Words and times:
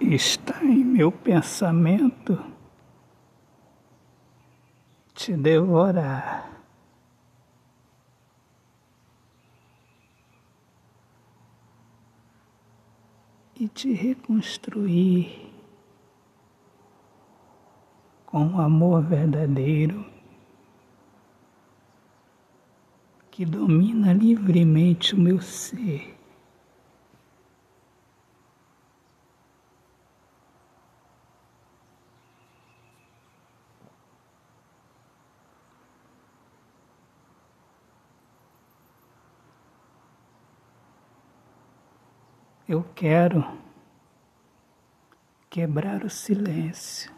está 0.00 0.62
em 0.64 0.84
meu 0.84 1.10
pensamento 1.10 2.54
te 5.14 5.36
devorar. 5.36 6.52
E 13.56 13.68
te 13.68 13.92
reconstruir 13.92 15.52
com 18.26 18.48
o 18.48 18.60
amor 18.60 19.00
verdadeiro 19.04 20.04
que 23.30 23.44
domina 23.46 24.12
livremente 24.12 25.14
o 25.14 25.18
meu 25.18 25.40
ser. 25.40 26.18
Eu 42.66 42.82
quero 42.94 43.44
quebrar 45.50 46.02
o 46.02 46.08
silêncio. 46.08 47.12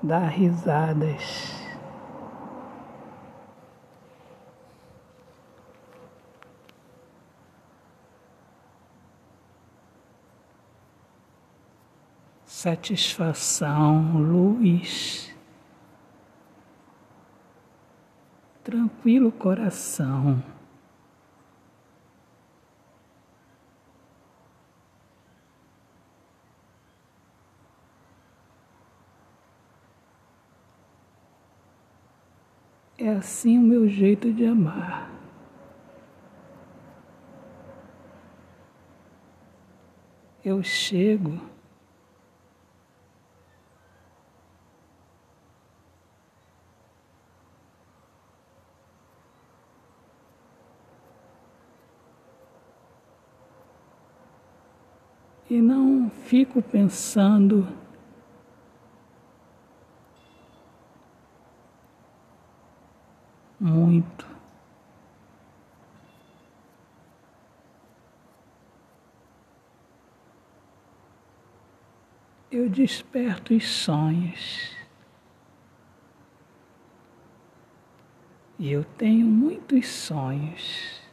Dar 0.00 0.28
risadas. 0.28 1.53
Satisfação, 12.54 14.16
luz, 14.16 15.34
tranquilo 18.62 19.32
coração. 19.32 20.42
É 32.96 33.08
assim 33.08 33.58
o 33.58 33.62
meu 33.62 33.88
jeito 33.88 34.32
de 34.32 34.46
amar. 34.46 35.10
Eu 40.44 40.62
chego 40.62 41.53
e 55.54 55.62
não 55.62 56.10
fico 56.10 56.60
pensando 56.60 57.68
muito. 63.60 64.26
Eu 72.50 72.68
desperto 72.68 73.54
os 73.54 73.64
sonhos. 73.64 74.74
E 78.58 78.72
eu 78.72 78.82
tenho 78.82 79.24
muitos 79.24 79.86
sonhos. 79.86 81.03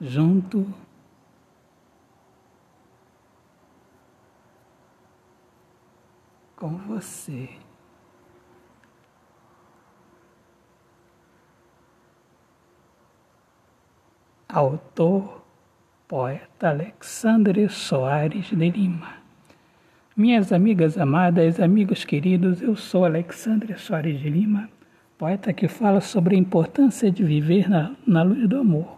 Junto 0.00 0.66
com 6.56 6.76
você. 6.78 7.48
Autor, 14.48 15.44
poeta 16.06 16.70
Alexandre 16.70 17.68
Soares 17.68 18.46
de 18.46 18.70
Lima. 18.70 19.18
Minhas 20.16 20.52
amigas 20.52 20.98
amadas, 20.98 21.60
amigos 21.60 22.04
queridos, 22.04 22.60
eu 22.62 22.74
sou 22.74 23.04
Alexandre 23.04 23.78
Soares 23.78 24.18
de 24.18 24.28
Lima, 24.28 24.68
poeta 25.16 25.52
que 25.52 25.68
fala 25.68 26.00
sobre 26.00 26.34
a 26.34 26.38
importância 26.38 27.10
de 27.10 27.22
viver 27.22 27.68
na, 27.68 27.94
na 28.06 28.22
luz 28.22 28.48
do 28.48 28.58
amor 28.58 28.97